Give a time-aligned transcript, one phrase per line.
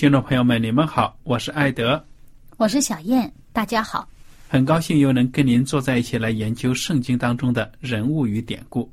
[0.00, 2.02] 听众朋友们，你们好，我是艾德，
[2.56, 4.08] 我是小燕，大家好。
[4.48, 8.90] 很高兴又能跟您坐在一起来研究圣经当中的人物与典故。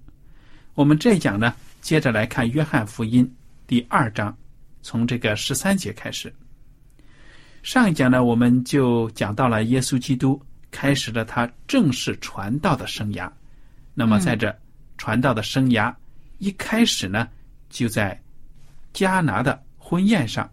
[0.73, 3.25] 我们这一讲呢，接着来看《约翰福音》
[3.65, 4.37] 第二章，
[4.81, 6.29] 从这个十三节开始。
[7.63, 10.37] 上一讲呢，我们就讲到了耶稣基督
[10.71, 13.31] 开始了他正式传道的生涯。
[13.93, 14.53] 那么在这
[14.97, 15.95] 传道的生涯
[16.39, 17.29] 一开始呢，
[17.69, 18.21] 就在
[18.93, 20.45] 迦拿的婚宴上。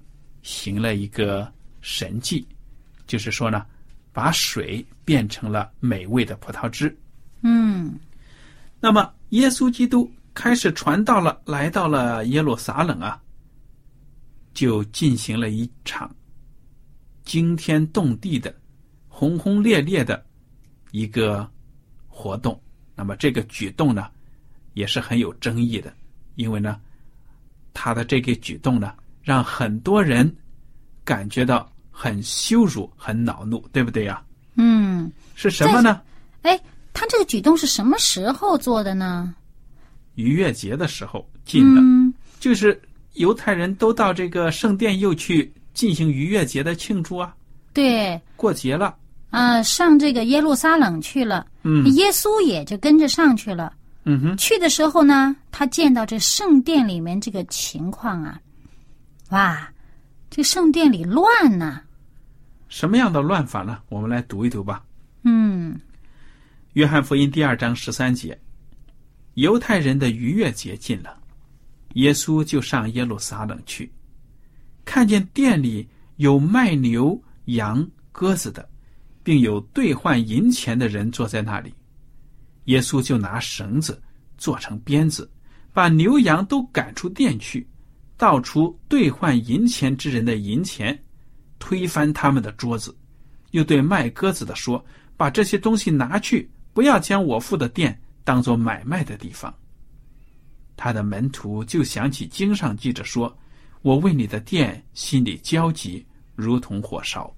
[0.44, 1.50] 行了一个
[1.80, 2.46] 神迹，
[3.06, 3.64] 就是说呢，
[4.12, 6.94] 把水变成了美味的葡萄汁。
[7.40, 7.98] 嗯，
[8.78, 13.20] 那么耶稣基督开始传道了，来到了耶路撒冷啊，
[14.52, 16.14] 就进行了一场
[17.24, 18.54] 惊天动地的、
[19.08, 20.22] 轰轰烈烈的
[20.90, 21.50] 一个
[22.06, 22.60] 活动。
[22.94, 24.10] 那么这个举动呢，
[24.74, 25.90] 也是很有争议的，
[26.34, 26.78] 因为呢，
[27.72, 28.94] 他的这个举动呢。
[29.24, 30.32] 让很多人
[31.02, 34.22] 感觉到很羞辱、很恼怒，对不对呀？
[34.56, 36.00] 嗯，是什么呢？
[36.42, 36.60] 哎，
[36.92, 39.34] 他这个举动是什么时候做的呢？
[40.14, 41.80] 逾越节的时候进的，
[42.38, 42.80] 就是
[43.14, 47.34] 犹太人都到这个圣殿又去进行逾越节的庆祝啊。
[47.72, 48.94] 对，过节了。
[49.30, 51.44] 啊，上这个耶路撒冷去了。
[51.64, 53.72] 嗯，耶稣也就跟着上去了。
[54.04, 58.38] 嗯哼，去的时候呢，他见到这圣殿里面这个情况啊。
[59.30, 59.72] 哇，
[60.28, 61.80] 这圣殿里乱呢！
[62.68, 63.80] 什么样的乱法呢？
[63.88, 64.84] 我们来读一读吧。
[65.22, 65.74] 嗯，
[66.74, 68.38] 《约翰福音》第二章十三节，
[69.34, 71.16] 犹太人的逾越节近了，
[71.94, 73.90] 耶稣就上耶路撒冷去，
[74.84, 78.68] 看见店里有卖牛羊鸽子的，
[79.22, 81.72] 并有兑换银钱的人坐在那里，
[82.64, 84.00] 耶稣就拿绳子
[84.36, 85.30] 做成鞭子，
[85.72, 87.66] 把牛羊都赶出店去。
[88.16, 90.98] 倒出兑换银钱之人的银钱，
[91.58, 92.94] 推翻他们的桌子，
[93.50, 94.84] 又对卖鸽子的说
[95.16, 99.52] ：“把这些东西拿去，不要将我父的店当做买卖的地方。”
[100.76, 103.36] 他的门徒就想起经上记着说
[103.82, 106.04] ：“我为你的店心里焦急，
[106.34, 107.32] 如同火烧。”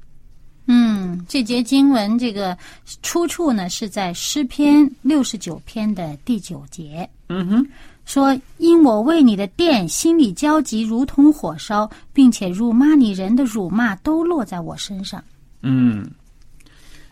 [0.68, 2.56] 嗯，这节经文这个
[3.02, 7.08] 出处呢是在诗篇六十九篇的第九节。
[7.28, 7.66] 嗯哼。
[8.06, 15.22] 说：“因我为你的殿心里焦急，如同火烧，并且辱骂你人的辱骂都落在我身上。”
[15.62, 16.08] 嗯，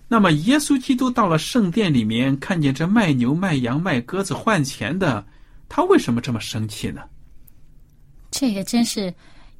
[0.06, 5.22] 那么耶稣基督到了圣殿里面，看见这卖牛、卖羊、卖鸽子换钱的，
[5.68, 7.02] 他为什么这么生气呢？
[8.30, 9.12] 这个真是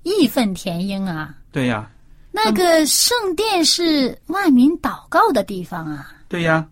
[0.04, 1.36] 义愤填膺啊！
[1.50, 1.90] 对呀，
[2.30, 6.12] 那个圣殿是万民祷告的地方啊！
[6.28, 6.66] 对呀。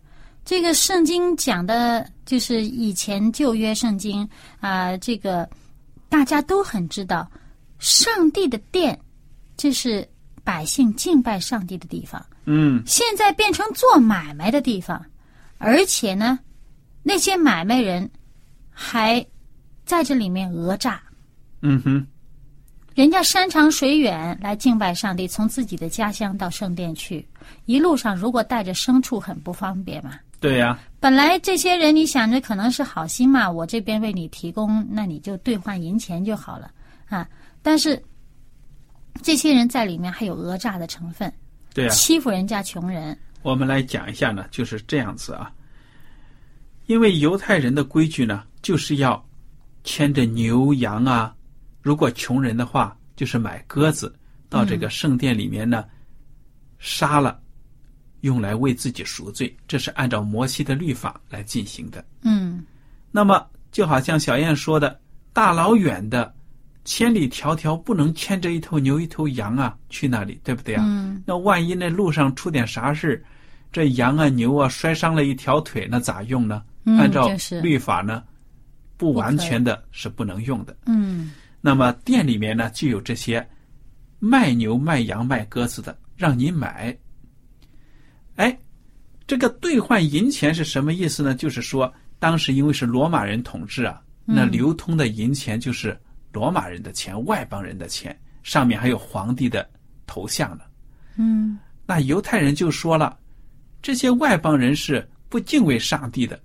[0.44, 4.26] 这个圣经讲的，就是以前旧约圣经
[4.58, 5.46] 啊，这个
[6.08, 7.30] 大家都很知道，
[7.78, 8.98] 上帝的殿，
[9.54, 10.08] 这是
[10.42, 12.24] 百姓敬拜上帝的地方。
[12.46, 15.04] 嗯，现在变成做买卖的地方，
[15.58, 16.38] 而且呢，
[17.02, 18.10] 那些买卖人
[18.70, 19.22] 还
[19.84, 21.02] 在这里面讹诈。
[21.60, 22.06] 嗯哼，
[22.94, 27.28] 人家山长水远来敬拜上帝，从自己的家乡到圣殿去，
[27.66, 30.18] 一路上如果带着牲畜，很不方便嘛。
[30.40, 36.70] 对呀、本来这些人你想着可能是好心嘛，我这边为你提供，那你就兑换银钱就好了
[37.08, 37.28] 啊。
[37.60, 38.00] 但是
[39.20, 41.32] 这些人在里面还有讹诈的成分，
[41.74, 43.18] 对呀、欺负人家穷人。
[43.42, 45.52] 我们来讲一下呢，就是这样子啊。
[46.86, 49.20] 因为犹太人的规矩呢，就是要
[49.82, 51.34] 牵着牛羊啊，
[51.80, 54.14] 如果穷人的话，就是买鸽子
[54.48, 55.84] 到这个圣殿里面呢，
[56.78, 57.41] 杀了，
[58.22, 62.04] 用来为自己赎罪，这是按照摩西的律法来进行的。
[62.22, 62.64] 嗯
[63.12, 64.98] 那么就好像小燕说的，
[65.32, 66.34] 大老远的，
[66.84, 70.82] 千里迢迢不能牵着一头牛一头羊啊去那里，对不对啊？
[70.86, 73.22] 嗯那万一那路上出点啥事，
[73.70, 76.62] 这羊啊牛啊摔伤了一条腿，那咋用呢？
[76.84, 77.28] 嗯按照
[77.62, 78.24] 律法呢，
[78.96, 80.76] 不完全的是不能用的。
[80.86, 83.46] 嗯那么店里面呢就有这些
[84.18, 86.96] 卖牛卖羊卖鸽子的，让你买。
[88.36, 88.56] 哎，
[89.26, 91.34] 这个兑换银钱是什么意思呢？
[91.34, 95.98] 就是说，当时因为是罗马人统治啊，那流通的银钱就是
[96.32, 99.68] 罗马人的钱、外邦人的钱，上面还有皇帝的
[100.06, 100.64] 头像呢。
[101.16, 103.18] 嗯那犹太人就说了，
[103.82, 106.40] 这些外邦人是不敬畏上帝的，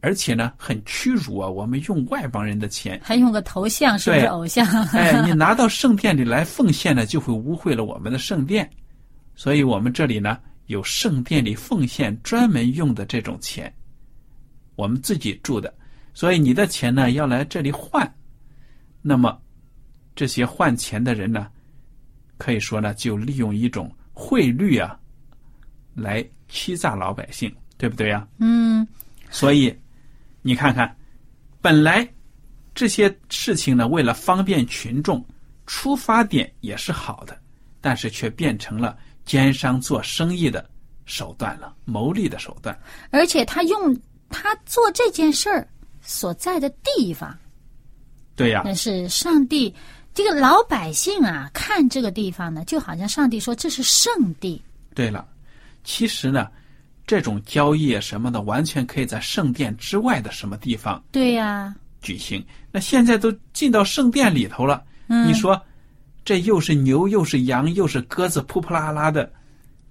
[0.00, 1.48] 而且呢很屈辱啊！
[1.48, 4.64] 我们用外邦人的钱，还用个头像，是不是偶像？
[4.92, 8.68] 哎，你拿到圣殿里来奉献呢，就会污秽了我们的圣殿。
[9.34, 13.72] 所以我们这里呢有圣殿里奉献专门用的这种钱，
[14.76, 15.74] 我们自己住的，
[16.14, 18.10] 所以你的钱呢要来这里换。
[19.00, 19.40] 那么
[20.14, 21.50] 这些换钱的人呢，
[22.36, 24.98] 可以说呢就利用一种汇率啊，
[25.94, 28.86] 来欺诈老百姓，对不对呀、嗯。
[29.30, 29.74] 所以
[30.42, 30.94] 你看看，
[31.62, 32.06] 本来
[32.74, 35.24] 这些事情呢，为了方便群众，
[35.66, 37.40] 出发点也是好的，
[37.80, 38.98] 但是却变成了
[39.28, 40.66] 奸商做生意的
[41.04, 42.76] 手段了，牟利的手段。
[43.10, 43.94] 而且他用
[44.30, 45.68] 他做这件事儿
[46.00, 47.36] 所在的地方，
[48.34, 49.72] 对呀、那是上帝
[50.14, 54.60] 这个老百姓啊，看这个地方呢，就好像上帝说这是圣地。
[54.94, 55.28] 对了，
[55.84, 56.48] 其实呢，
[57.06, 62.42] 这种交易啊什么的，完全可以在圣殿之外的什么地方对呀、举行。
[62.72, 65.60] 那现在都进到圣殿里头了，你说
[66.28, 69.32] 这又是牛又是羊又是鸽子，扑扑啦啦的。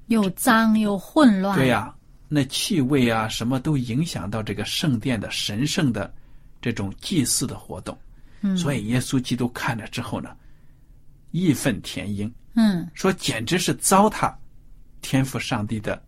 [0.06, 1.58] 又脏又混乱。
[1.58, 1.92] 对呀、
[2.28, 6.14] 那气味啊，什么都影响到这个圣殿的神圣的
[6.62, 7.98] 这种祭祀的活动。
[8.42, 10.30] 嗯所以耶稣基督看了之后呢，
[11.32, 14.32] 义愤填膺，嗯说简直是糟蹋
[15.02, 16.00] 天赋上帝的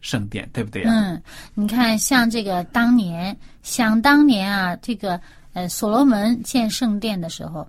[0.00, 1.22] 圣殿，对不对呀、嗯，
[1.54, 5.20] 你看，像这个当年，想当年啊，这个
[5.52, 7.64] 呃，所罗门建圣殿的时候，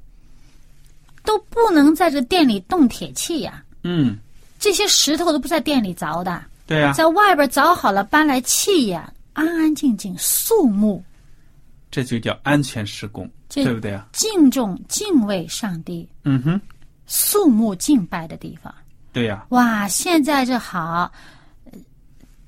[1.24, 4.18] 都不能在这店里动铁器呀、嗯，
[4.60, 11.04] 这些石头都不在店里凿的，对呀、在外边凿好了，搬来砌呀，安安静静，肃穆，
[11.90, 16.62] 这就叫安全施工，对不对呀、敬重、敬畏上帝，嗯哼，
[17.08, 18.74] 肃穆敬拜的地方。
[19.12, 21.12] 对呀、哇，现在这好，
[21.66, 21.72] 呃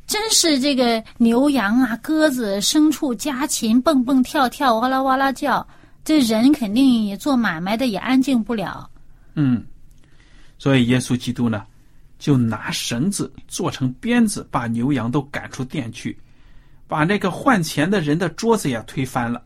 [0.07, 5.65] 真是这个牛羊啊、鸽子、牲畜、家禽蹦蹦跳跳、哇啦哇啦叫，
[6.05, 8.89] 这人肯定也做买卖的也安静不了。
[9.33, 9.65] 嗯，
[10.57, 11.65] 所以耶稣基督呢，
[12.19, 16.17] 就拿绳子做成鞭子，把牛羊都赶出店去，
[16.87, 19.43] 把那个换钱的人的桌子也推翻了，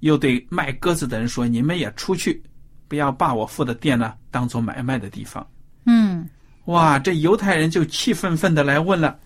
[0.00, 2.40] 又对卖鸽子的人说：“你们也出去，
[2.86, 5.44] 不要把我父的店呢当做买卖的地方。
[5.84, 6.28] 嗯，”
[6.66, 9.18] 哇，这犹太人就气愤愤的来问了：“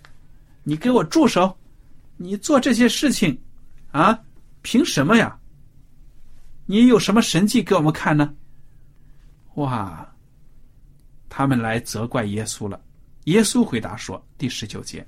[0.65, 1.55] 你给我住手！
[2.17, 3.39] 你做这些事情，
[3.91, 4.19] 啊，
[4.63, 5.37] 凭什么呀？
[6.73, 8.33] 你有什么神迹给我们看呢？”
[9.57, 10.11] 哇，
[11.29, 12.81] 他们来责怪耶稣了。
[13.25, 15.07] 耶稣回答说：“第十九节，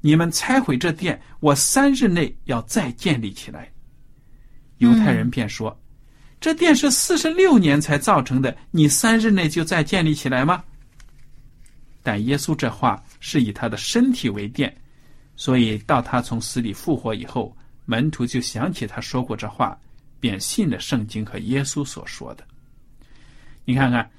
[0.00, 3.72] 你们拆毁这殿，我三日内要再建立起来。”
[4.78, 5.80] 犹太人便说
[6.40, 10.64] ：“这殿是四十六年才造成的，你三日内就再建立起来吗？”
[12.02, 14.76] 但耶稣这话是以他的身体为殿，
[15.36, 19.78] 所以到他从死里复活以后，门徒就想起他说过这话，
[20.20, 22.44] 便信了圣经和耶稣所说的。
[23.64, 24.10] 你看看，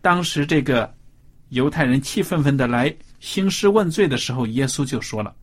[0.00, 0.92] 当时这个
[1.50, 5.34] 犹太人气愤愤的来兴师问罪的时候，耶稣就说了：“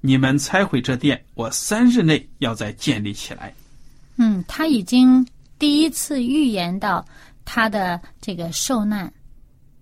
[0.00, 3.54] 你们拆毁这殿，我三日内要再建立起来。
[4.16, 5.26] 嗯，他已经
[5.58, 7.04] 第一次预言到
[7.44, 9.12] 他的这个受难”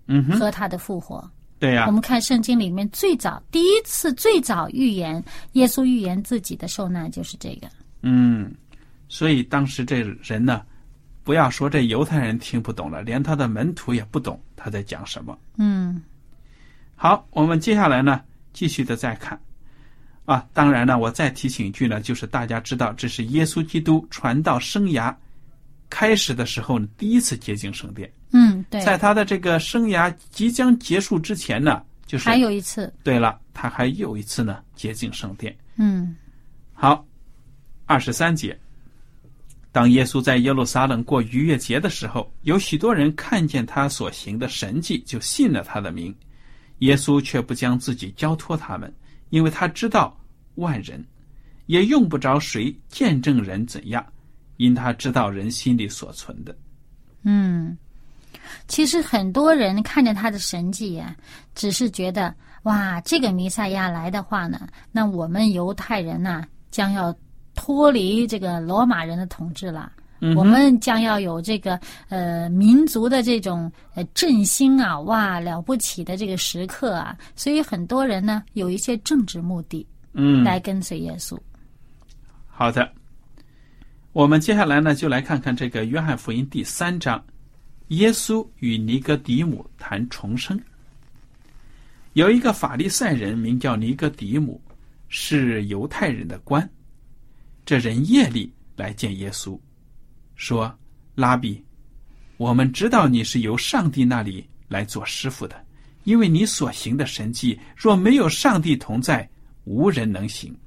[0.07, 1.29] 嗯哼，和他的复活。
[1.59, 7.67] 对呀、我们看圣经里面最早第一次最早预言耶稣预言自己的受难就是这个。
[8.03, 8.53] 嗯，
[9.07, 10.61] 所以当时这人呢，
[11.23, 15.37] 不要说这犹太人听不懂了，连他的门徒也不懂他在讲什么。
[15.57, 16.01] 嗯
[16.95, 18.21] 好，我们接下来呢，
[18.53, 19.39] 继续的再看，
[20.25, 25.15] 啊，当然呢，我再提醒一句呢，就是大家知道，这是耶稣基督传道生涯
[25.89, 28.11] 开始的时候呢，第一次洁净圣殿。
[28.31, 35.55] 嗯，对，在他的这个生涯即将结束之前呢，就是还有一次，对了，他还有一次呢洁净圣殿。
[35.77, 36.15] 嗯
[36.73, 37.05] 好，
[37.85, 38.59] 二十三节，
[39.77, 46.11] 当耶稣在耶路撒冷过逾越节的时候，有许多人看见他所行的神迹，就信了他的名。
[46.79, 48.91] 耶稣却不将自己交托他们，
[49.29, 50.19] 因为他知道
[50.55, 51.05] 万人，
[51.67, 54.03] 也用不着谁见证人怎样，
[54.55, 56.57] 因他知道人心里所存的。
[57.21, 57.77] 嗯，
[58.67, 61.15] 其实很多人看见他的神迹呀、
[61.53, 67.15] 只是觉得哇，这个弥赛亚来的话呢，那我们犹太人呐、将要
[67.57, 69.91] 脱离这个罗马人的统治了。
[70.19, 81.37] 嗯我们将要有这个呃民族的这种呃振兴啊，哇了不起的这个时刻啊，所以很多人呢有一些政治目的嗯，来跟随耶稣。
[82.47, 82.91] 好的，
[84.11, 87.23] 我们接下来呢，就来看看这个约翰福音第三章，
[87.89, 90.59] 耶稣与尼哥底母谈重生。
[92.13, 94.59] 有一个法利赛人名叫尼哥底母，
[95.09, 96.67] 是犹太人的官。
[97.67, 99.59] 这人夜里来见耶稣，
[100.37, 100.73] 说
[101.15, 101.61] ：“拉比，
[102.37, 105.65] 我们知道你是由上帝那里来做师傅的，
[106.05, 109.29] 因为你所行的神迹，若没有上帝同在，
[109.65, 110.57] 无人能行。”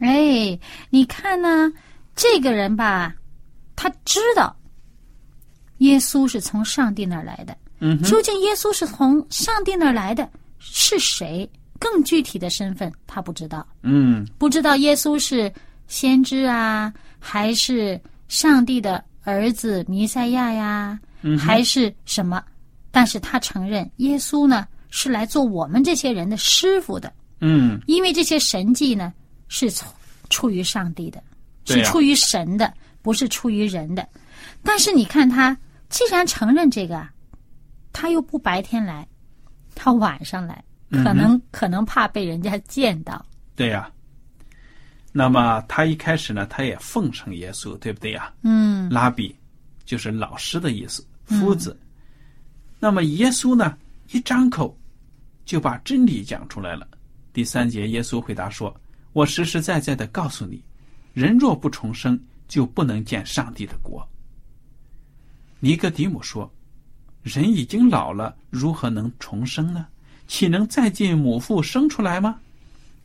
[0.00, 0.58] 哎，
[0.90, 1.72] 你看呢，
[2.14, 3.14] 这个人吧，
[3.74, 4.54] 他知道
[5.78, 7.56] 耶稣是从上帝那儿来的。
[7.78, 11.48] 嗯，究竟耶稣是从上帝那儿来的是谁？
[11.78, 14.28] 更具体的身份他不知道，嗯。
[14.36, 15.50] 不知道耶稣是
[15.86, 22.42] 先知啊，还是上帝的儿子弥赛亚呀，嗯还是什么？
[22.90, 29.12] 但是他承认耶稣呢是来做我们这些人的师傅的，嗯，因为这些神迹呢
[29.48, 29.90] 是从
[30.28, 31.22] 出于上帝的，
[31.64, 34.06] 是出于神的，不是出于人的。
[34.62, 35.56] 但是你看他
[35.88, 37.10] 既然承认这个啊，
[37.92, 39.06] 他又不白天来，
[39.74, 43.24] 他晚上来，嗯可能、可能怕被人家见到。
[43.56, 43.90] 对呀、
[45.12, 48.32] 那么他一开始呢，他也奉承耶稣，对不对呀？
[48.42, 49.36] 嗯拉比
[49.84, 51.78] 就是老师的意思，夫子。
[52.80, 53.76] 那么耶稣呢，
[54.10, 54.76] 一张口
[55.44, 56.88] 就把真理讲出来了。
[57.32, 58.74] 第三节，耶稣回答说
[59.12, 60.62] ：“我实实在在的告诉你，
[61.12, 64.06] 人若不重生，就不能见上帝的国。”
[65.60, 66.50] 尼哥底母说
[67.22, 69.86] ：“人已经老了，如何能重生呢？
[70.26, 72.40] 岂能再进母腹生出来吗？”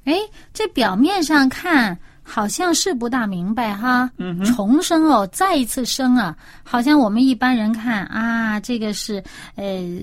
[0.07, 0.15] 哎，
[0.53, 4.09] 这表面上看好像是不大明白哈。
[4.17, 9.21] 嗯重生哦，再一次生啊，好像我们一般人看啊，这个是
[9.55, 9.99] 呃，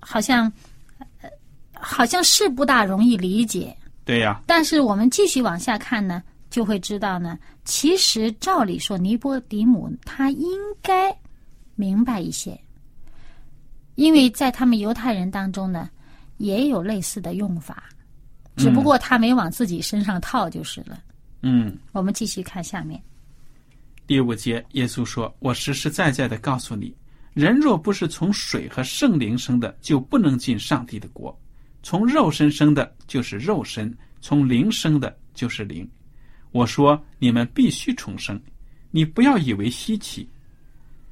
[0.00, 0.52] 好像、
[1.22, 1.30] 呃、
[1.72, 3.74] 好像是不大容易理解。
[4.04, 11.14] 对呀、但是我们继续往下看呢，就会知道呢，其实照理说，尼波底姆他应该
[11.74, 12.58] 明白一些，
[13.94, 15.88] 因为在他们犹太人当中呢，
[16.36, 17.84] 也有类似的用法，
[18.58, 21.00] 只不过他没往自己身上套就是了。
[21.42, 21.76] 嗯。
[21.92, 23.00] 我们继续看下面，
[24.06, 26.94] 第五节，耶稣说：“我实实在在的告诉你，
[27.34, 31.38] 人若不是从水和圣灵生的，就不能进上帝的国。
[31.82, 33.88] 从肉身生的，就是肉身；
[34.20, 35.88] 从灵生的，就是灵。
[36.50, 38.40] 我说你们必须重生，
[38.90, 40.28] 你不要以为稀奇。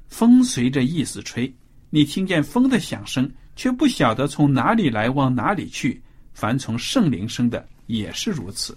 [0.08, 1.52] 风随着意思吹，
[1.90, 6.02] 你听见风的响声，却不晓得从哪里来，往哪里去。
[6.36, 8.76] 凡从圣灵生的，也是如此。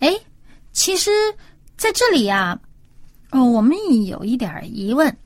[0.00, 0.12] 哎，
[0.72, 1.12] 其实
[1.76, 2.60] 在这里啊，
[3.30, 5.16] 哦，我们有一点疑问。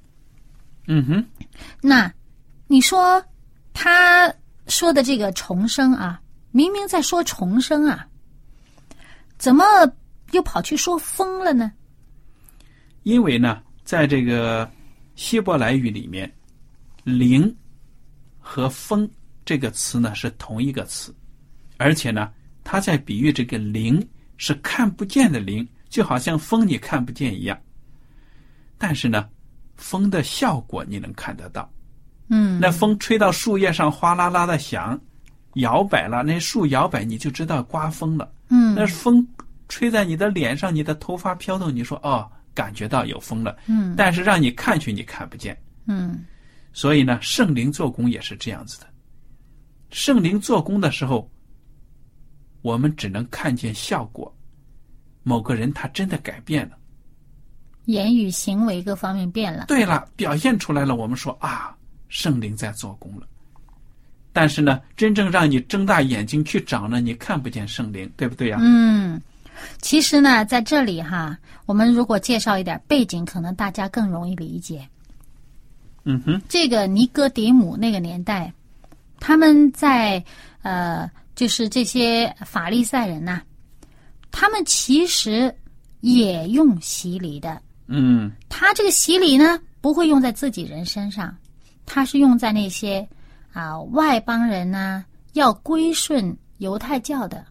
[0.87, 1.27] 嗯哼，
[1.81, 2.13] 那
[2.67, 3.25] 你说
[3.73, 4.31] 他
[4.67, 6.21] 说的这个重生啊，
[6.51, 8.07] 明明在说重生啊，
[9.39, 9.65] 怎么
[10.33, 11.73] 又跑去说风了呢？
[13.05, 14.71] 因为呢，在这个
[15.15, 16.31] 希伯来语里面
[17.03, 17.57] ，“灵”
[18.39, 19.11] 和“风”
[19.53, 21.15] 这个词呢是同一个词，
[21.77, 22.33] 而且呢，
[22.65, 24.03] 它在比喻这个灵
[24.39, 27.61] 是看不见的灵，就好像风你看不见一样。
[28.79, 29.29] 但是呢，
[29.77, 31.71] 风的效果你能看得到。
[32.29, 34.99] 嗯，那风吹到树叶上哗啦啦的响，
[35.57, 38.33] 摇摆了，那树摇摆，你就知道刮风了。
[38.49, 39.23] 嗯那风
[39.69, 43.59] 吹在你的脸上，你的头发飘动，你说哦，感觉到有风了。
[43.67, 45.55] 嗯但是让你看去，你看不见。
[45.87, 46.25] 嗯
[46.73, 48.87] 所以呢，圣灵做工也是这样子的。
[49.93, 51.31] 圣灵做工的时候，
[52.63, 54.35] 我们只能看见效果。
[55.23, 56.77] 某个人他真的改变了，
[57.85, 59.67] 言语行为各方面变了。
[59.69, 60.97] 对了，表现出来了。
[60.97, 61.77] 我们说啊，
[62.09, 63.27] 圣灵在做工了。
[64.33, 68.59] 但是呢，真正让你睁大眼睛去找呢，你看不见圣灵，对不对呀？
[68.61, 69.21] 嗯，
[69.81, 74.89] 其实呢，在这里哈，我们如果介绍一点背景，可能大家更容易理解。
[76.05, 78.53] 嗯哼，这个尼哥底母那个年代，
[79.25, 80.23] 他们在
[80.63, 83.41] 呃，就是这些法利赛人呐、
[84.33, 85.55] 他们其实
[86.01, 87.63] 也用洗礼的。
[87.87, 88.33] 嗯。
[88.49, 91.33] 他这个洗礼呢，不会用在自己人身上，
[91.87, 93.09] 他是用在那些
[93.53, 97.45] 啊外邦人呐、要归顺犹太教的，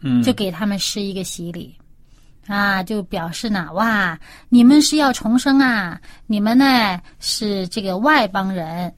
[0.00, 1.76] 嗯，就给他们施一个洗礼，
[2.46, 4.18] 啊，就表示呢，哇，
[4.48, 8.90] 你们是要重生啊，你们呢是这个外邦人，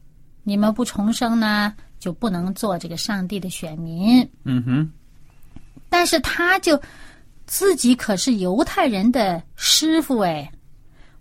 [0.44, 1.74] 你们不重生呢，
[2.06, 4.20] 就不能做这个上帝的选民。
[4.44, 4.88] 嗯哼，
[5.88, 6.80] 但是他就
[7.46, 10.48] 自己可是犹太人的师傅哎，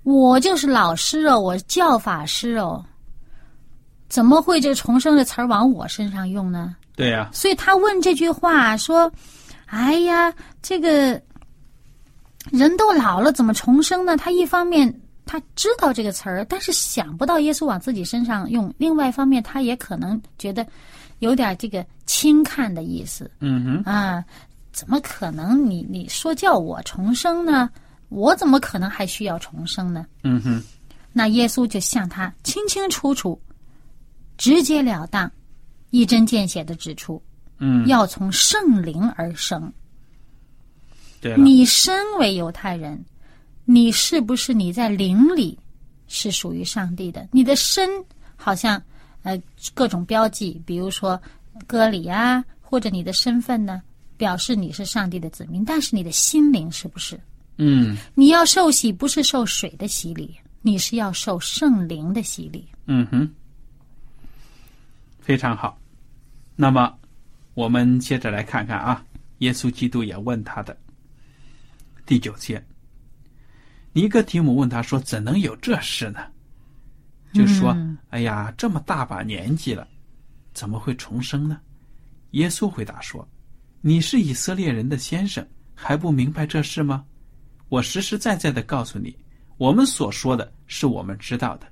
[0.04, 2.86] 我就是老师哦，我教法师哦，
[4.10, 6.76] 怎么会这重生的词儿往我身上用呢？
[6.96, 9.12] 对呀、所以他问这句话说
[9.66, 11.20] ：“哎呀，这个
[12.52, 20.66] 人都老了，怎么重生呢？”他一方面他知道这个词儿，但是想不到耶稣往自己身上用；另外一方面，他也可能觉得
[21.20, 24.24] 有点这个轻看的意思嗯哼，啊。
[24.72, 25.88] 怎么可能你？
[25.90, 27.70] 你说叫我重生呢？
[28.10, 30.06] 我怎么可能还需要重生呢？
[30.24, 30.62] 嗯哼，
[31.14, 33.42] 那耶稣就向他清清楚楚、
[34.38, 35.32] 直截了当、
[35.92, 37.24] 一针见血的指出。
[37.58, 39.72] 嗯，要从圣灵而生。
[41.22, 43.02] 对，你身为犹太人，
[43.66, 45.58] 你是不是你在灵里
[46.08, 47.28] 是属于上帝的？
[47.32, 47.90] 你的身
[48.36, 48.82] 好像
[49.24, 49.42] 呃
[49.74, 51.22] 各种标记，比如说
[51.68, 53.82] 割礼啊，或者你的身份呢，
[54.18, 55.66] 表示你是上帝的子民。
[55.66, 57.20] 但是你的心灵是不是？
[57.58, 62.68] 嗯你要受洗，不是受水的洗礼，你是要受圣灵的洗礼。
[62.86, 63.28] 嗯哼，
[65.20, 65.80] 非常好。
[66.56, 66.94] 那么，
[67.54, 69.04] 我们接着来看看啊，
[69.40, 70.78] 耶稣基督也问他的
[72.06, 72.64] 第九节，
[73.96, 76.20] 尼哥提姆问他说：“怎能有这事呢？”
[77.32, 79.88] 就说：“嗯哎呀，这么大把年纪了，
[80.54, 81.62] 怎么会重生呢？”
[82.32, 83.26] 耶稣回答说
[83.80, 87.06] ：“你是以色列人的先生，还不明白这事吗？
[87.70, 89.16] 我实实在在的告诉你，
[89.56, 91.66] 我们所说的是我们知道的，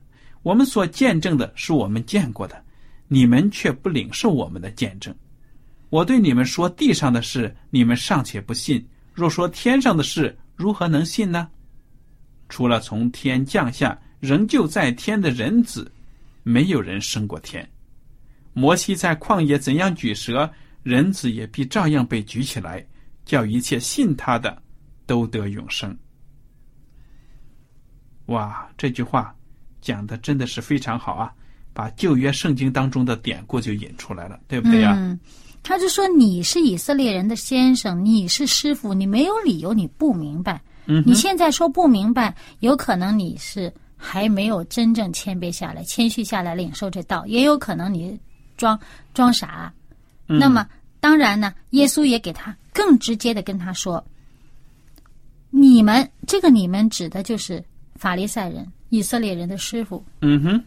[0.44, 2.64] 我们所见证的是我们见过的，
[3.10, 5.14] 你们却不领受我们的见证。
[5.90, 8.80] 我对你们说地上的事，你们尚且不信；
[9.14, 11.50] 若说天上的事，如何能信呢？
[12.54, 15.92] 除了从天降下，仍旧在天的人子，
[16.44, 17.68] 没有人升过天。
[18.54, 20.48] 摩西在旷野怎样举蛇，
[20.84, 22.86] 人子也必照样被举起来，
[23.26, 24.56] 叫一切信他的
[25.08, 25.98] 都得永生。
[28.28, 29.36] 哇，这句话
[29.82, 31.34] 讲的真的是非常好啊！
[31.74, 35.18] 把旧约圣经当中的典故就引出来了，对不对呀、
[35.64, 40.62] 他就说你是以色列人的先生，你是师傅，你没有理由你不明白。
[40.86, 48.20] 嗯你现在说不明白，有可能你是还没有真正谦卑下来、谦虚下来领受这道，也有可能你
[48.58, 48.80] 装
[49.14, 49.72] 装傻。
[50.28, 50.68] 嗯那么
[51.00, 54.04] 当然呢，耶稣也给他更直接的跟他说
[55.52, 57.64] ：“你们这个你们指的就是
[57.96, 60.04] 法利赛人、以色列人的师傅。
[60.22, 60.64] 嗯哼，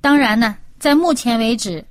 [0.00, 1.84] 当然呢，在目前为止，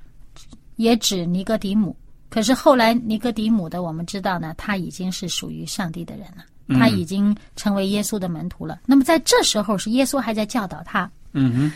[0.76, 1.96] 也指尼哥底姆。
[2.28, 8.80] 可是后来尼哥底姆的，我们知道呢，他已经是属于上帝的人了，嗯他已经成为耶稣的门徒了。
[8.86, 11.72] 那么在这时候，是耶稣还在教导他，嗯哼，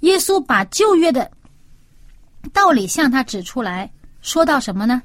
[0.00, 1.30] 耶稣把旧约的
[2.52, 5.02] 道理向他指出来，说到什么呢？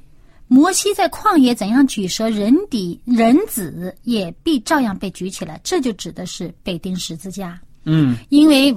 [0.49, 7.59] 摩西在旷野怎样举蛇，人底人子也必照样被举起来，这就指的是被钉十字架。
[7.83, 8.73] 嗯因为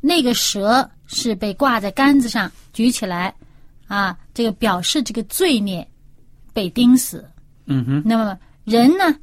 [0.00, 3.34] 那个蛇是被挂在杆子上举起来，
[3.86, 5.86] 啊，这个表示这个罪孽
[6.52, 7.26] 被钉死。
[7.64, 9.16] 嗯哼，那么人呢，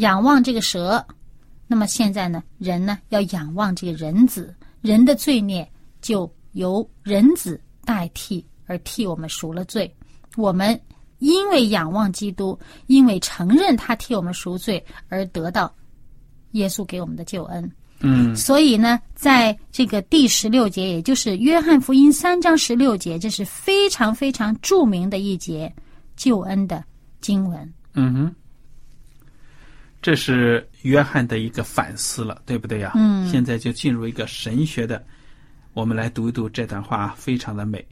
[0.00, 1.04] 仰望这个蛇，
[1.66, 5.66] 那么现在呢，人呢要仰望这个人子，人的罪孽
[6.00, 9.92] 就由人子代替，而替我们赎了罪。
[10.36, 10.78] 我们
[11.18, 15.72] 因为仰望基督，因为承认他替我们赎罪，而得到
[16.52, 17.70] 耶稣给我们的救恩。
[18.02, 25.70] 嗯所以呢，在这个第十六节，也就是约翰福音三章十六节，这是非常非常著名的一节
[26.16, 26.82] 救恩的
[27.20, 27.74] 经文。
[27.92, 28.34] 嗯哼，
[30.02, 32.92] 这是约翰的一个反思了，对不对呀？
[32.94, 35.04] 嗯现在就进入一个神学的，
[35.74, 37.86] 我们来读一读这段话，非常的美。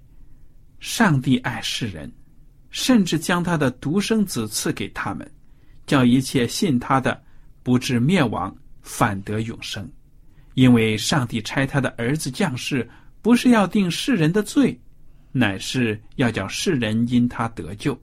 [0.81, 2.11] 上帝爱世人，
[2.71, 5.31] 甚至将他的独生子赐给他们，
[5.87, 7.23] 叫一切信他的
[7.63, 9.87] 不至灭亡，反得永生。
[10.55, 12.89] 因为上帝差他的儿子降世，
[13.21, 14.77] 不是要定世人的罪，
[15.31, 18.01] 乃是要叫世人因他得救，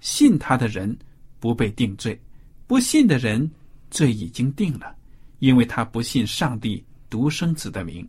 [0.00, 0.94] 信他的人
[1.38, 2.20] 不被定罪，
[2.68, 3.50] 不信的人
[3.90, 4.94] 罪已经定了，
[5.40, 8.08] 因为他不信上帝独生子的名。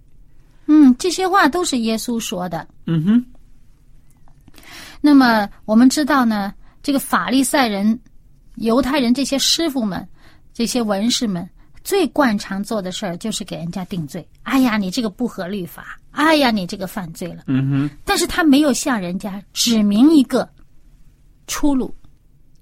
[0.68, 2.68] 嗯，这些话都是耶稣说的。
[2.86, 3.26] 嗯哼，
[5.02, 8.00] 那么我们知道呢，这个法利赛人、
[8.58, 10.08] 犹太人这些师傅们、
[10.54, 11.50] 这些文士们，
[11.84, 14.28] 最惯常做的事儿就是给人家定罪。
[14.44, 15.98] 哎呀，你这个不合律法！
[16.12, 17.44] 哎呀，你这个犯罪了。
[17.48, 20.48] 嗯哼，但是他没有向人家指明一个
[21.48, 21.96] 出路。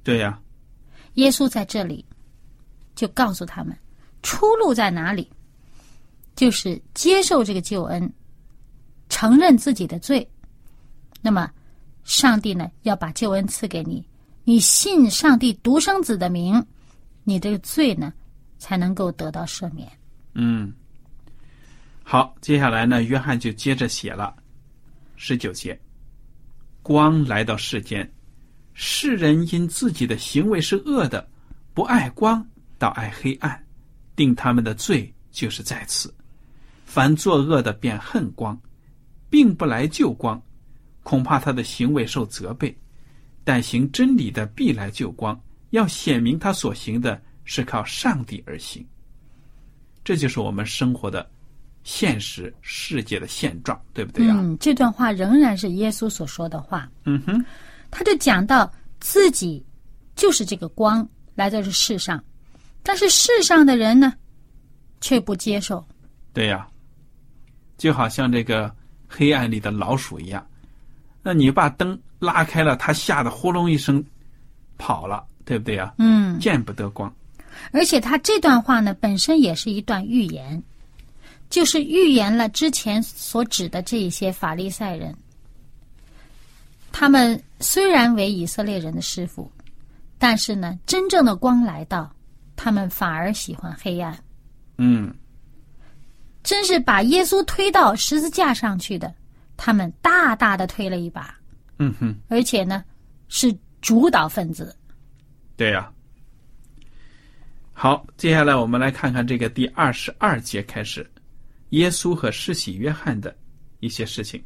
[0.03, 0.39] 对呀，
[1.17, 2.03] 耶稣在这里
[2.95, 3.77] 就告诉他们，
[4.23, 5.29] 出路在哪里，
[6.35, 8.11] 就是接受这个救恩，
[9.09, 10.27] 承认自己的罪。
[11.21, 11.51] 那么，
[12.03, 14.07] 上帝呢要把救恩赐给你，
[14.43, 16.63] 你信上帝独生子的名，
[17.23, 18.13] 你这个罪呢
[18.59, 19.91] 才能够得到赦免。
[20.33, 20.71] 嗯。
[22.03, 24.33] 好，接下来呢，约翰就接着写了
[25.15, 25.77] 十九节：
[26.81, 28.09] 光来到世间，
[28.79, 31.27] 世人因自己的行为是恶的，
[31.73, 33.59] 不爱光，倒爱黑暗，
[34.15, 36.13] 定他们的罪就是在此。
[36.85, 38.55] 凡作恶的便恨光，
[39.31, 40.39] 并不来救光，
[41.01, 42.69] 恐怕他的行为受责备；
[43.43, 48.85] 但行真理的必来救光，要显明他所行的是靠上帝而行。
[50.03, 51.27] 这就是我们生活的。
[51.83, 54.35] 现实世界的现状，对不对呀？
[54.37, 56.91] 嗯，这段话仍然是耶稣所说的话。
[57.05, 57.45] 嗯哼，
[57.89, 59.65] 他就讲到自己
[60.15, 62.23] 就是这个光来到这世上，
[62.83, 64.13] 但是世上的人呢，
[65.01, 65.85] 却不接受。
[66.33, 66.67] 对呀，
[67.77, 68.73] 就好像这个
[69.07, 70.45] 黑暗里的老鼠一样，
[71.21, 74.03] 那你把灯拉开了，它吓得呼隆一声
[74.77, 75.93] 跑了，对不对呀？
[75.97, 77.13] 嗯，见不得光。
[77.71, 80.61] 而且他这段话呢，本身也是一段预言。
[81.49, 85.15] 就是预言了之前所指的这一些法利赛人，
[86.91, 89.51] 他们虽然为以色列人的师傅，
[90.17, 92.13] 但是呢，真正的光来到，
[92.55, 94.17] 他们反而喜欢黑暗。
[94.77, 95.13] 嗯，
[96.43, 99.13] 真是把耶稣推到十字架上去的，
[99.55, 101.35] 他们大大的推了一把。
[101.79, 102.83] 嗯哼，而且呢，
[103.27, 104.75] 是主导分子。
[105.55, 105.91] 对呀。
[107.73, 111.07] 好，接下来我们来看看这个第二十二节开始。
[111.69, 113.35] 耶稣和施洗约翰的
[113.81, 114.43] 一些事情。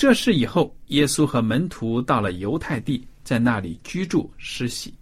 [0.00, 4.94] 这事以后，耶稣和门徒到了犹太地，在那里居住施洗。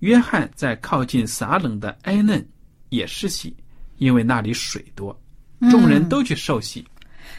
[0.00, 2.44] 约翰在靠近撒冷的埃嫩
[2.88, 3.54] 也施洗，
[3.98, 5.16] 因为那里水多，
[5.70, 6.84] 众人都去受洗。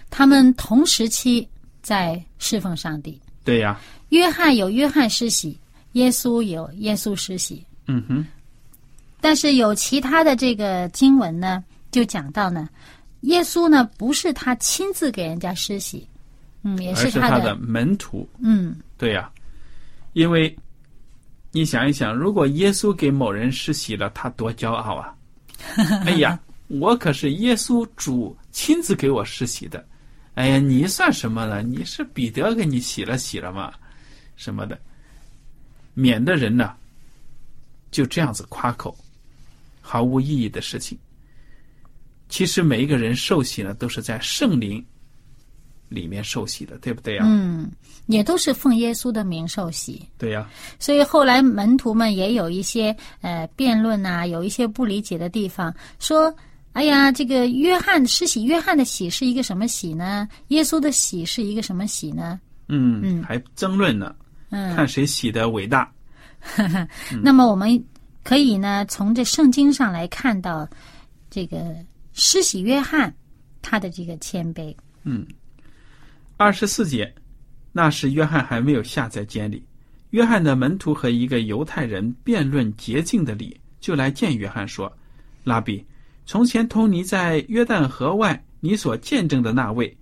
[0.09, 1.45] 他们同时期
[1.81, 3.19] 在侍奉上帝。
[3.43, 3.77] 对呀。
[4.07, 5.59] 约翰有约翰施洗，
[5.91, 7.61] 耶稣有耶稣施洗。
[7.87, 8.25] 嗯哼。
[9.19, 11.61] 但是有其他的这个经文呢？
[11.91, 12.69] 就讲到呢，
[13.23, 16.07] 耶稣呢不是他亲自给人家施洗，
[16.63, 19.31] 嗯，也是他的门徒，嗯，对呀，
[20.13, 20.55] 因为
[21.51, 25.15] 你想一想，如果耶稣给某人施洗了，他多骄傲啊！
[26.05, 29.85] 哎呀，我可是耶稣主亲自给我施洗的，
[30.35, 31.61] 哎呀，你算什么呢？
[31.61, 33.73] 你是彼得给你洗了洗了吗？
[34.35, 34.79] 什么的，
[35.93, 36.73] 免得人呢
[37.91, 38.95] 就这样子夸口，
[39.81, 40.97] 毫无意义的事情。
[42.29, 44.83] 其实每一个人受洗呢，都是在圣灵
[45.91, 47.23] 里面受洗的，对不对呀？
[47.27, 47.69] 嗯，
[48.07, 50.01] 也都是奉耶稣的名受洗。
[50.17, 50.49] 对呀。
[50.79, 56.33] 所以后来门徒们也有一些呃辩论呐，有一些不理解的地方，说
[56.73, 60.27] ：“哎呀，这个约翰施洗，约翰的洗是一个什么洗呢？
[60.47, 64.15] 耶稣的洗是一个什么洗呢？”嗯嗯，还争论呢，
[64.49, 65.91] 嗯，看谁洗的伟大。
[67.21, 67.83] 那么我们
[68.23, 70.67] 可以呢，从这圣经上来看到
[71.29, 71.75] 这个。
[72.13, 73.11] 施洗约翰，
[73.61, 74.75] 他的这个谦卑。
[75.03, 75.25] 嗯，
[76.43, 77.13] 二十四节，
[77.71, 79.63] 那时约翰还没有下在监里。
[80.09, 84.91] 约翰的门徒和一个犹太人辩论洁净的理，就来见约翰说
[85.45, 85.85] ：“拉比，
[86.25, 89.95] 从前同你在约旦河外，你所见证的那位，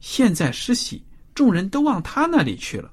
[0.00, 1.00] 现在施洗，
[1.32, 2.92] 众人都往他那里去了。”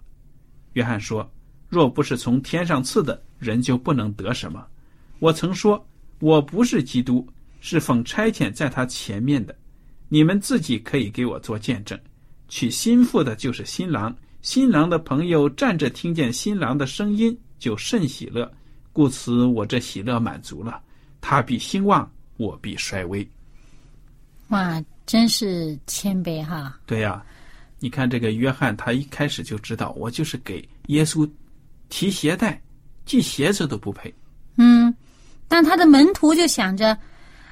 [0.74, 1.28] 约翰说
[1.68, 4.64] ：“若不是从天上赐的，人就不能得什么。
[5.18, 5.84] 我曾说，
[6.20, 7.28] 我不是基督。”
[7.62, 9.56] 是奉差遣在他前面的，
[10.08, 12.00] 你们自己可以给我做见证。
[12.48, 18.52] 娶新妇的就是新郎，新郎的朋友站着听见新郎的声音，就甚喜乐。
[18.94, 20.82] 故此，我这喜乐满足了。
[21.20, 23.28] 他必兴旺，我必衰微。
[24.50, 26.78] 哇，真是谦卑哈！
[26.86, 27.24] 对呀，
[27.80, 31.30] 你看这个约翰，他一开始就知道，我就是给耶稣
[31.90, 32.62] 提鞋带，
[33.06, 34.14] 系鞋子都不配。
[34.58, 34.94] 嗯，
[35.48, 36.98] 但他的门徒就想着。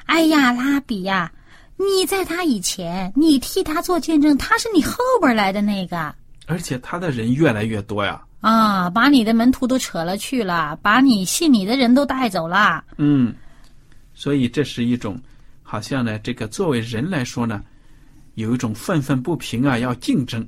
[0.05, 1.31] 哎呀，拉比呀，
[1.77, 6.13] 你在他以前，你替他做见证，他是你后边来的那个
[6.45, 8.21] 而且他的人越来越多呀。
[8.41, 12.83] 啊，把你的门徒都扯了去了，把你信你的人都带走了。
[12.97, 13.33] 嗯，
[14.13, 15.17] 所以这是一种，
[15.61, 17.63] 好像呢，这个作为人来说呢，
[18.35, 20.45] 有一种愤愤不平啊，要竞争。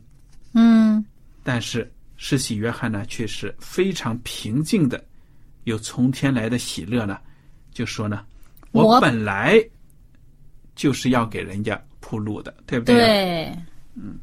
[0.54, 1.06] 嗯
[1.42, 5.02] 但是施洗约翰呢，却是非常平静的，
[5.64, 7.18] 有从天来的喜乐呢，
[7.72, 8.26] 就说呢，
[8.72, 9.58] 我我本来
[10.76, 12.96] 就是要给人家铺路的，对不对？。
[12.96, 13.58] 对，
[13.96, 14.20] 嗯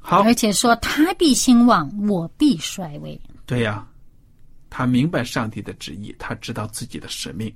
[0.00, 3.18] 好，而且说他必兴旺，我必衰微。
[3.46, 3.86] 对呀、
[4.68, 7.50] 他明白上帝的旨意，他知道自己的使命。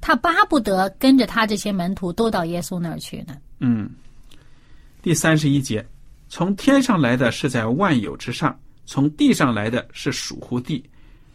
[0.00, 3.36] 他巴不得跟着他这些门徒都到耶稣那儿去呢。
[3.60, 3.90] 嗯，
[5.02, 5.86] 第三十一节，
[6.28, 10.82] 从天上来的是在万有之上，从地上来的是属乎地，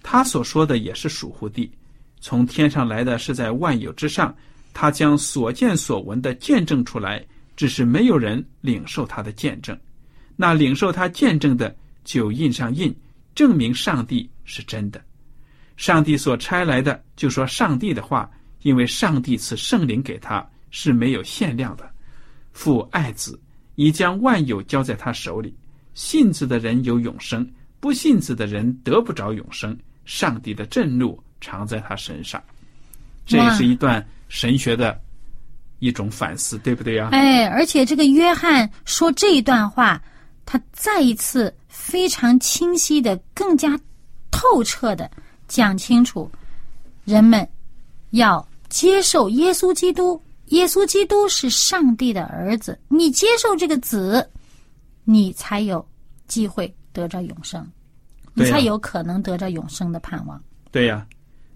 [0.02, 1.72] 他所说的也是属乎地。
[2.20, 4.36] 从天上来的是在万有之上，
[4.80, 7.22] 他将所见所闻的见证出来，
[7.58, 9.78] 只是没有人领受他的见证。
[10.38, 12.96] 那领受他见证的，就印上印，
[13.36, 15.04] 证明上帝是真的。
[15.76, 21.92] 上帝所差来的，就说上帝的话，因为上帝赐圣灵给他是没有限量的。
[22.54, 23.38] 父爱子，
[23.76, 25.54] 已将万有交在他手里。
[25.94, 27.46] 信子的人有永生，
[27.82, 29.78] 不信子的人得不着永生。
[30.06, 32.42] 上帝的震怒常在他身上。
[33.26, 34.98] 这也是一段神学的
[35.80, 40.02] 一种反思，对不对呀、哎，而且这个约翰说这一段话，
[40.46, 43.78] 他再一次非常清晰的、更加
[44.32, 45.12] 透彻的
[45.48, 46.32] 讲清楚，
[47.04, 47.46] 人们
[48.12, 50.22] 要接受耶稣基督。
[50.48, 54.28] 耶稣基督是上帝的儿子，你接受这个子，
[55.04, 55.88] 你才有
[56.28, 57.64] 机会得着永生，
[58.34, 60.42] 你才有可能得着永生的盼望。
[60.72, 61.06] 对呀、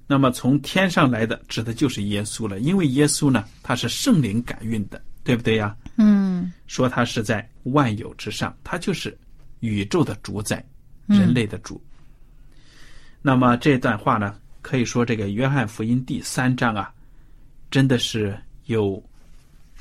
[0.05, 5.75] 那么从天上来的，指的就是耶稣了，因为耶稣呢，他是圣灵感孕的，对不对呀？
[5.97, 9.17] 嗯说他是在万有之上，他就是
[9.61, 10.63] 宇宙的主宰，
[11.07, 11.81] 人类的主。
[13.21, 16.93] 那么这段话呢，可以说这个约翰福音第三章啊，
[17.71, 19.01] 真的是有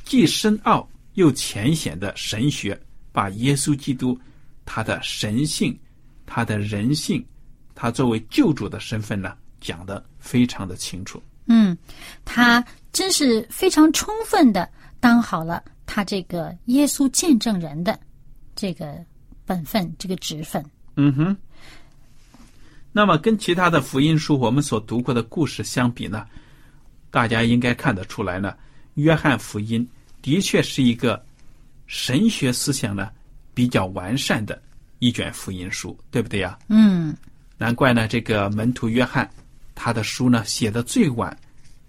[0.05, 2.81] 既深奥又浅显的神学，
[3.11, 4.17] 把耶稣基督
[4.65, 5.77] 他的神性、
[6.27, 7.25] 他的人性、
[7.75, 11.23] 他作为救主的身份呢，讲的非常的清楚。
[11.47, 11.75] 嗯，
[12.25, 14.69] 他真是非常充分的
[15.01, 17.99] 当好了他这个耶稣见证人的
[18.55, 19.03] 这个
[19.47, 20.63] 本分，这个职分。
[20.97, 21.37] 嗯哼。
[22.93, 26.27] 那么跟其他的福音书我们所读过的故事相比呢，
[27.11, 28.55] 大家应该看得出来呢，
[28.95, 29.89] 约翰福音
[30.21, 31.25] 的确是一个
[31.87, 33.11] 神学思想呢
[33.55, 34.61] 比较完善的
[34.99, 36.59] 一卷福音书，对不对呀？
[36.69, 37.17] 嗯
[37.57, 39.29] 难怪呢，这个门徒约翰
[39.85, 41.37] 他的书呢写的最晚，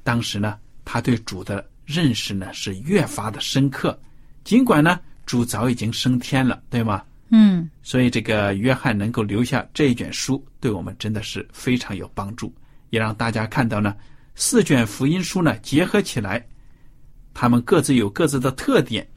[0.03, 3.95] 当时呢他对主的认识呢是越发的深刻，
[4.43, 7.03] 尽管呢主早已经升天了，对吗？
[7.29, 12.51] 嗯所以这个约翰能够留下这一卷书，对我们真的是非常有帮助，
[12.89, 13.95] 也让大家看到呢，
[14.33, 16.43] 四卷福音书呢结合起来，
[17.31, 19.07] 他们各自有各自的特点，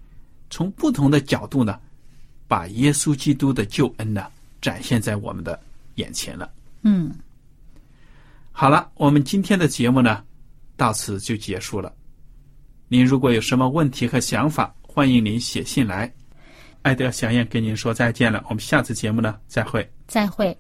[0.51, 1.81] 从不同的角度呢，
[2.47, 4.27] 把耶稣基督的救恩呢
[4.61, 5.59] 展现在我们的
[5.95, 6.53] 眼前了。
[6.83, 7.11] 嗯，
[8.59, 10.23] 好了，我们今天的节目呢，
[10.79, 11.93] 到此就结束了。
[12.89, 16.11] 您如果有什么问题和想法，欢迎您写信来。
[16.81, 19.87] 艾德小燕跟您说再见了，我们下次节目呢再会。
[20.07, 20.57] 再会。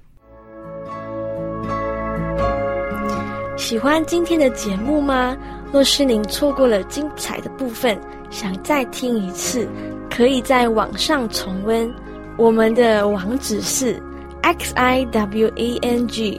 [3.56, 5.34] 喜欢今天的节目吗？
[5.72, 9.66] 若是您错过了精彩的部分，想再听一次，
[10.10, 11.90] 可以在网上重温。
[12.36, 13.98] 我们的网址是
[14.42, 16.38] x i w a n g